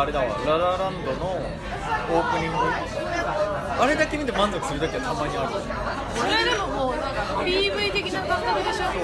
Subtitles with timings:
[0.00, 0.26] あれだわ。
[0.46, 2.56] ララランドのオープニング。
[3.82, 5.50] あれだけ見て満足する時はたまにある。
[6.16, 8.84] それでももうなんか PV 的な感覚でしょ？
[8.88, 9.02] そう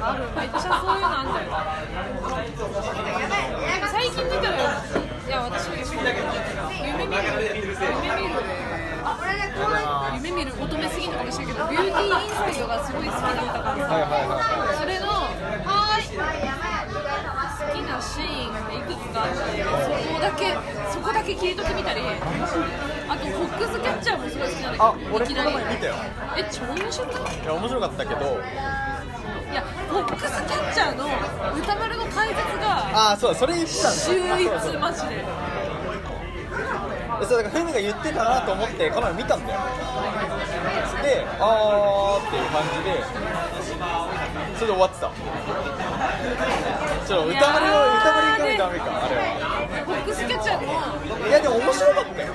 [0.00, 0.24] ある。
[0.36, 1.48] めっちゃそういうのあんだよ
[3.90, 4.52] 最近見てる
[5.26, 6.08] いや私夢見る
[6.84, 7.22] 夢見る
[10.14, 11.38] 夢見る乙女すぎるのかもし
[12.04, 16.20] インサイドがすごい好きだったからはいはいはいそれのはーい好
[17.72, 20.52] きなシーンがいくつかあってそこだけ
[20.92, 25.50] そこだけ切り取ってみたりあとフォックスキャッチャーもすごい好きなんだけどいきなり
[26.38, 31.06] え超面白くないいや面白かったけどいやフォックスキャッチャーの。
[31.56, 34.10] 歌丸の解説がああそうだそれ言ってたんだ秀
[34.42, 35.16] 逸マジで。
[37.20, 39.60] でそうだからフミが言ってたなと思ってこの前見たんだよ
[40.64, 42.88] であーっていう感じで
[44.56, 45.10] それで終わってた。
[47.06, 49.20] ちょっと歌丸を歌かないとダメかあれは。
[49.84, 50.72] フォックスキャッチャーの
[51.28, 52.28] いやでも面白かったよ。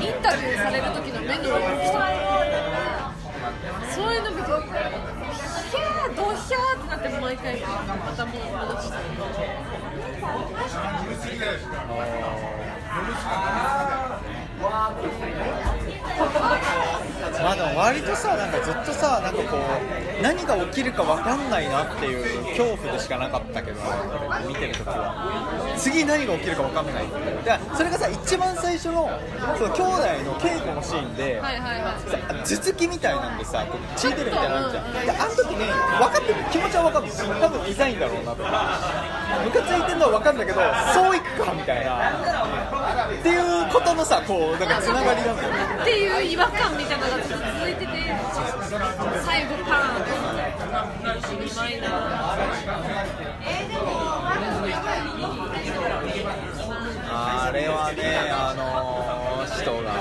[0.00, 1.50] インタビューされる時の目の動
[7.42, 7.66] 回ま
[8.16, 8.98] たもう戻して
[17.42, 23.80] まあでも割とさなんかずっとさなんかこう何が起きるか分かんないなっていう恐怖でしかなかったけど
[24.46, 25.61] 見てる時は。
[25.76, 27.04] 次何が起きるか分かんない。
[27.44, 29.10] でそれがさ一番最初の
[29.58, 29.92] その兄弟
[30.24, 32.10] の稽古のシーンで、はいはいはい。
[32.10, 34.92] さ頭突きみたいなんでさこう血出るみたいなのあるじゃん。
[34.92, 37.06] であの時に分かってる気持ちは分かる
[37.40, 39.12] 多分うざいんだろうなとか。
[39.44, 40.60] ムカついてるのは分かるんだけど
[40.92, 42.12] そういくかみたいな。
[42.12, 45.82] っていうことのさこうなんかつながりなんだよね。
[45.82, 47.34] っていう違和感みたいなのが続
[47.70, 47.92] いてて
[49.24, 50.22] 最後パーンと
[51.42, 51.82] 2枚
[57.14, 59.92] あれはね、あのー、人が、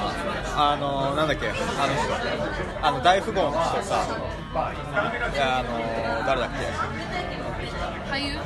[0.62, 4.06] あのー、なんだっけ、あの人、あの大富豪の人さ、
[4.54, 4.74] あ
[5.64, 6.50] のー、誰だっ
[8.12, 8.38] 俳優？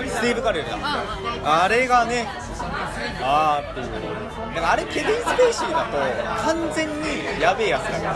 [0.00, 0.78] け、スティーブ・カレルだ、
[1.44, 2.26] ああれがね、
[3.20, 3.86] あーっていう、
[4.54, 5.98] だからあれ、ケビン・スペイシーだと、
[6.42, 8.14] 完全にやべえやつだから。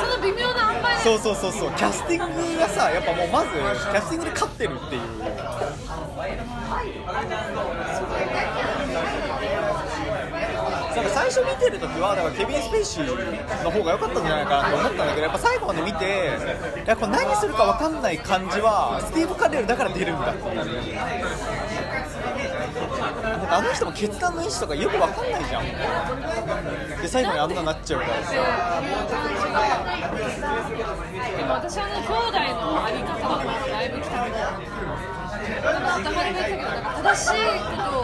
[0.00, 0.88] その微妙な塩梅？
[0.92, 1.70] でそうそうそうそう。
[1.72, 5.02] キャスティングがさやっぱもうまずキャスティングで勝ってるっていう
[10.94, 16.04] なんか最初見てる時はだからケビン・スペイシーの方が良かったんじゃないかなと思ったんだけどやっぱ最後まで見て
[16.84, 20.66] いやこれ何するか分かんない感じはスティーブ・カレルだから出るんだってなん
[23.40, 25.64] かあの人も決断の意思とかよく分かんないじゃん
[27.00, 28.38] で最後にあんななっちゃうからさで
[31.44, 34.36] も私はね兄弟のあり方はだいぶ来たけど
[35.72, 36.62] なんか黙りが言ったけど。
[37.02, 37.38] 正しいこ
[37.82, 38.02] とを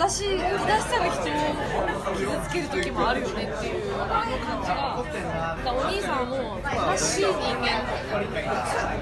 [0.00, 4.24] 正しい正しさが人を傷つける時もあるよねっていう感
[4.64, 5.04] じが
[5.62, 7.84] だお兄さんはもう正しい人間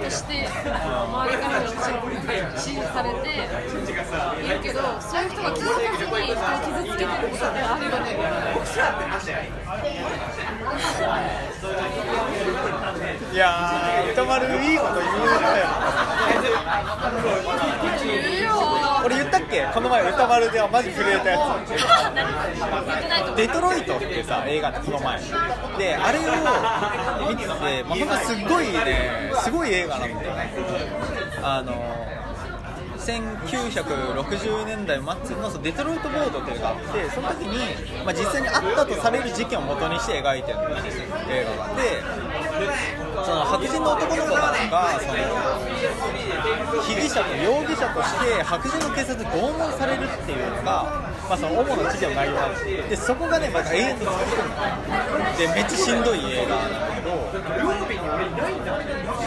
[0.03, 8.19] として周りからもちろん支持されているけどそういう人が気づかずに人を傷つけてることってあるよね
[13.33, 15.79] いやー歌丸いいこと言うね。
[18.05, 18.48] 言うよ
[19.49, 23.37] けこの前歌丸ではマジ震えたやつ。
[23.37, 25.21] デトロイトってさ映画ってこの前。
[25.79, 26.23] であれを
[27.31, 30.53] 見てて、まあ、ほんとすっごいねすごい映画なんだよね。
[31.43, 31.73] あの
[33.09, 37.57] 1960年代末のそのデトロイトボードっていうのがあってその時に、
[38.05, 40.59] まあ、実際にあったとされる事件を元にして描いてる
[41.31, 41.75] 映画が。
[41.75, 42.03] で
[43.25, 44.55] その白人の男の子が
[45.01, 45.15] その
[46.83, 57.11] 被疑者と容疑者として白人の警察に拷問されるっていうのが、まあ、その主な事件の内容なんですでそこがねまた永遠に続くんでめっちゃしんどい映画なんだけど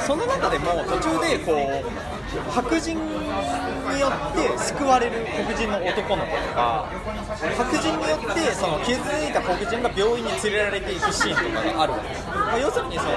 [0.08, 6.88] その中でも途中でこう白人によって救われる黒人の男の子とか
[7.58, 13.12] 白人によってその傷ついた黒人が病院に連れられていくシーンとかがあるわけです、まあ、要するにその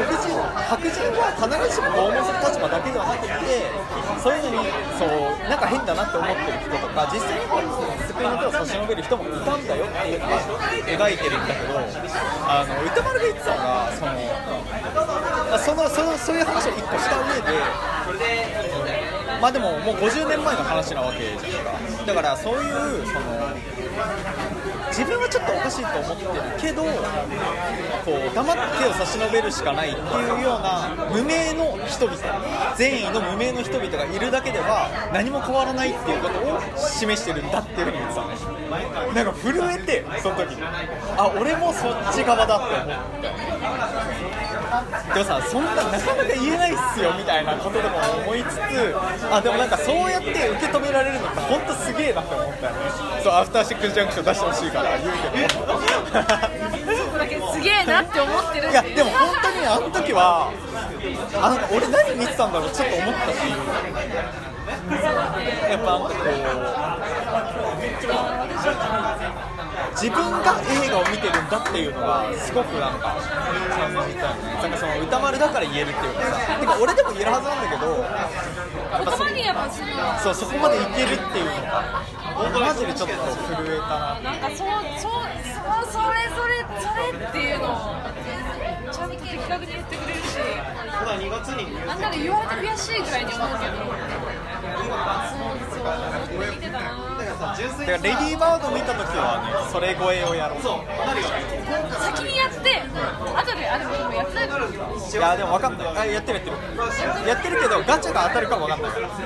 [0.00, 3.68] 黒人白人は必ずしも拷問する立場だけではなくて
[4.16, 5.10] そういうのにそう
[5.44, 7.68] なんか変だなって思ってる人とか実際にこう
[8.08, 10.40] 救いの手を差し伸べる人もいたんだよっていうのが
[10.88, 11.76] 描いてるんだけど
[12.48, 14.16] あの歌丸が言ってたのがその
[15.48, 17.42] まあそのそのそういう話を一個した上で
[19.40, 21.72] まあでももう50年前の話なわけじゃんか。
[22.06, 22.70] だからそうい
[23.02, 23.20] うその
[24.88, 26.90] 自分はちょっとおかしいと思ってるけどこ
[28.32, 32.16] う黙って手を差し伸べるしかないっていうような無名の人々
[32.76, 38.36] 善意の無名の人々がいるだけでは何も変わらないっていうことを示してるんだっていうふうに言ってたのね。
[39.14, 40.62] なんか震えてその時に。
[41.16, 42.88] あ俺もそっち側だって思っ
[43.22, 43.57] て。
[45.14, 48.58] でもさそんななかなか言えないっすよみたいなことでも思いつつ
[49.30, 52.78] あでもなんかそうやって受け止められるのって本当すげえなって思ったよね。
[53.22, 55.78] そうアフターシックスジャンクション出してほしいから言うけど。
[57.52, 60.52] すげえなって思ってるいやでも本当にあの時は
[61.34, 63.36] あなんか俺何見てたんだろうちょっと思ったし
[65.68, 66.24] やっぱなんかこ
[67.74, 67.82] う
[69.92, 73.16] 自分が映画を見てるんだっていうのがすごくなんか
[75.00, 76.56] 歌丸だから言えるっていうかさ。
[76.58, 81.50] てか俺でも言えるはずなんだけどやっぱそ言葉にやっぱそのそうそこまでいけるっていう。
[82.38, 84.68] のがマジでちょっと震えたななんかそう
[85.02, 87.98] そうそうそれそれそれっていうのを
[88.92, 90.38] ちゃんと的確に言ってくれるし。
[90.88, 91.02] な
[91.94, 93.74] んなら言われて悔しいぐらいに思うけど。
[95.28, 95.82] そうそ
[96.34, 96.38] う。
[96.38, 96.67] 見てたな
[97.58, 100.62] だからレディーバード見た時はねそれ超えをやろう。
[100.62, 104.34] 先にやって後であでも今やって。
[104.34, 104.50] ないい
[105.14, 105.98] やでも分かんない。
[105.98, 107.28] あやってるやってる。
[107.28, 109.00] やってるけどガチャが当たるかも分かんない。
[109.02, 109.24] やって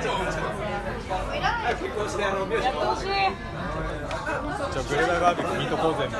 [2.71, 3.05] ほしい
[4.73, 6.15] じゃあグレダガービック見とこう全部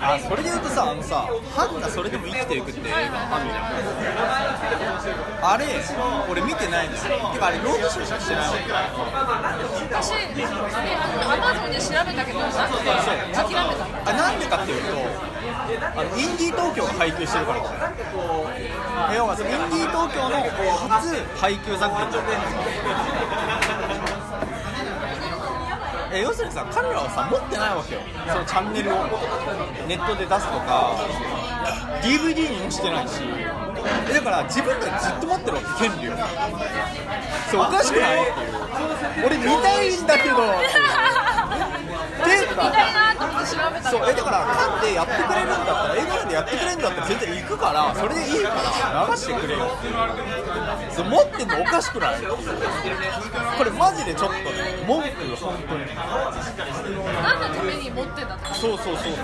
[0.00, 2.98] あそれで言うとさあのさ「ハンがそれでも生きていく」って映画
[3.36, 5.64] あるじゃんあれ
[6.30, 7.16] 俺見てないんですよ。
[7.32, 8.44] てかあれロードショーしかしてない。
[9.88, 10.24] 私あれ
[11.24, 12.90] アマゾンで調べたけどなくて
[13.32, 14.10] 諦めた。
[14.10, 14.88] あなんでかっていうと
[15.96, 17.58] あのインディー東京が配給してるから。
[19.14, 20.36] 要はそのインディー東京の
[20.88, 22.24] 初配給作品じゃん
[26.12, 28.00] え要するにさ彼らはさ持ってないわけよ。
[28.32, 28.94] そのチャンネルを。
[29.86, 30.96] ネットで出すとか。
[32.02, 33.20] DVD にもしてないし。
[34.10, 36.12] えだから自分たちずっと持ってるわけ権利を。
[37.50, 38.22] そうおかしくない？
[38.22, 38.48] ってい
[39.22, 40.36] う俺見たいんだけど。
[42.18, 42.48] っていう
[43.48, 49.70] そうえだからなんでやってくれるんだったら映画館でやってくれるんだったら全然行くからそれでいいから流してくれよ
[50.94, 52.20] そう持ってんのおかしくない？
[53.58, 54.42] これマジでちょっとね
[54.86, 55.84] 文句本当に。
[57.22, 59.14] 何のために持ってんだってそうそうそうそう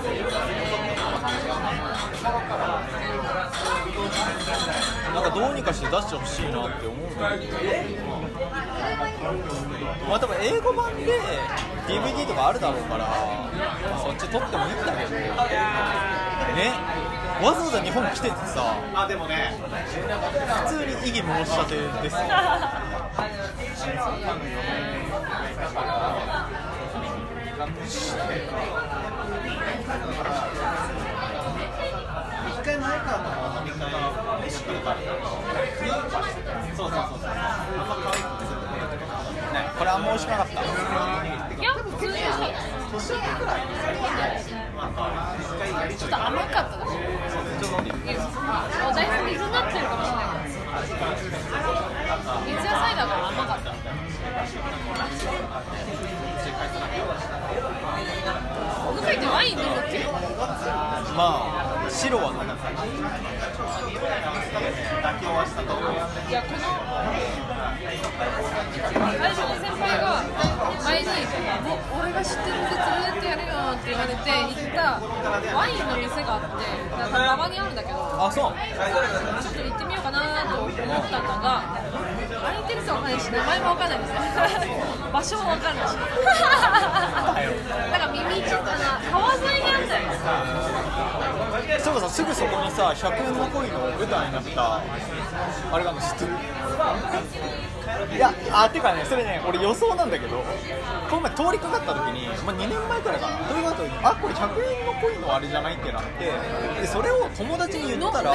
[5.15, 7.55] なんかどうにかして出してほしいなって思うんだけど。
[10.09, 11.03] まあ多分英語版で
[11.87, 13.09] DVD とかあるだろうから、ま
[13.95, 15.31] あそっち撮ってもいいんだけどね。
[17.41, 19.57] わざわざ日本来ててさあでもね。
[20.65, 22.21] 普通に異議申し立てですよ。
[32.47, 33.17] 一回前から
[34.45, 34.97] 飯食うから
[36.77, 38.53] そうそうそうそうあんま可愛くて
[39.53, 40.53] ねこれあんま美味しくなかった。
[40.53, 40.55] い
[41.63, 42.61] や普通に美味しかった。
[42.91, 43.73] 年上くらい一
[45.57, 46.77] 回やりちょっと甘かった。
[46.77, 48.23] だしちょっと飲んでみるだ
[49.01, 50.45] いぶ水になってるかもしれない
[52.45, 53.71] 水野菜だから甘かった。
[58.85, 59.99] 向井ってワイン飲むっけ
[61.15, 62.43] まあ白は飲む
[63.85, 66.59] 妥協はしたと思ういやこの
[67.85, 70.23] 最初の先輩が
[70.83, 71.07] 前に
[71.61, 75.01] 「もう俺が知ってるんで連れてってやるよ」って言われて行った。
[75.55, 76.47] ワインの店があって
[76.97, 81.63] だか馬場にあるんだけどあそうちょっと行ってみようかなと思ったのが
[82.41, 84.11] 空いてる人わかんないし名前もわかんないです
[85.13, 85.95] 場所もわかんないし。
[87.91, 90.01] なんか耳ちょっとな川沿いにあったよ
[91.79, 94.81] そうさすぐそこにさ100円の恋の舞台になったあ
[95.77, 96.31] れがあるの知ってる？
[98.15, 100.43] いやあてかねそれね俺予想なんだけど
[101.09, 108.33] この前通りかかった時に、まあ、2年前くらいかな通りかかった時にあこれ100円の恋のあれじゃないってなってでそれを友達に言ったら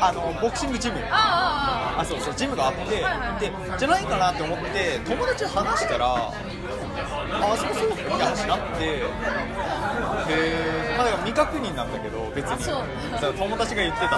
[0.00, 0.96] あのボクシングジム。
[1.10, 9.02] あそうそうジムがあって、はいはいでじゃないかなって思って友達に話したらああそこそうって話になって
[11.36, 12.62] 確認なんだけど別に。
[12.64, 12.80] そ
[13.28, 13.34] う。
[13.34, 14.16] 友達が言ってた。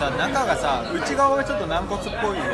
[0.00, 2.48] さ中がさ内側がちょっと軟骨っぽい全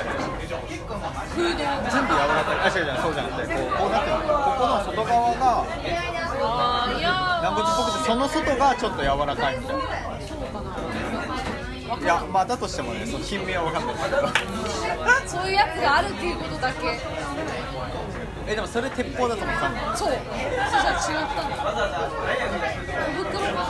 [1.46, 2.58] 部柔らかい。
[2.58, 5.62] あ違う違うそうじゃなくてこうこうなってるここの外側が
[7.42, 9.84] 軟骨っぽくてその外がちょっと柔らかいみたいな。
[11.96, 13.96] いやまあだとしてもねその品名は分かんない。
[13.96, 14.26] けど
[15.30, 16.98] そういうやつがあるっていうことだけ。
[18.48, 20.08] えでもそれ鉄砲だと思ったんだそう。
[20.08, 20.20] そし
[20.82, 23.62] たら違ったんだ小袋が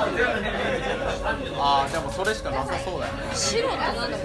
[1.26, 4.16] ああでもそれしかなさそうだよね白ってなんだろう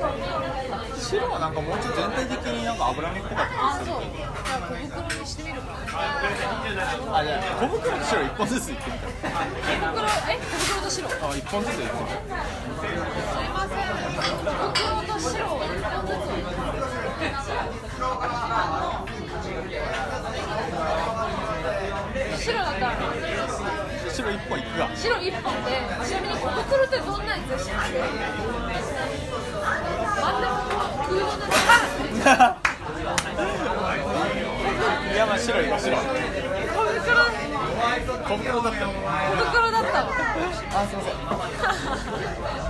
[1.02, 9.18] 白はなんかもうちょっと全体的になんか脂身っぽかったあそうじゃあ小袋にしてみるかあじゃあ小袋と白一本ずついってみた小
[9.82, 12.30] 袋え小袋と白すあ一本ずついってみい
[13.50, 13.90] ません
[14.22, 16.38] 小袋と白を一本ずつ
[22.46, 23.21] 白だったら。
[24.22, 25.72] 白一本いくが白一本で
[26.06, 27.98] ちなみに小袋ってどんなやつでしたっけ？
[30.22, 31.46] 真ん中の空洞の
[35.14, 35.18] い。
[35.18, 37.02] やまあ白いわ白小袋
[38.22, 38.98] 小袋だったの小
[39.50, 40.08] 袋だったわ
[40.74, 42.61] あすいません